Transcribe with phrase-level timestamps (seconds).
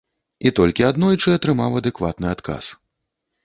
[0.49, 2.75] І толькі аднойчы атрымаў адэкватны адказ.